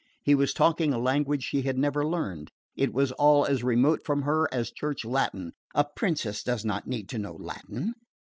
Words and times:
He 0.23 0.33
was 0.33 0.51
talking 0.51 0.93
a 0.95 0.97
language 0.97 1.43
she 1.43 1.61
had 1.61 1.77
never 1.77 2.03
learned 2.03 2.49
it 2.75 2.91
was 2.91 3.11
all 3.11 3.45
as 3.45 3.63
remote 3.63 4.03
from 4.03 4.23
her 4.23 4.51
as 4.51 4.71
Church 4.71 5.05
Latin. 5.05 5.51
A 5.75 5.85
princess 5.95 6.41
did 6.41 6.65
not 6.65 6.87
need 6.87 7.07
to 7.09 7.19
know 7.19 7.33
Latin. 7.35 7.93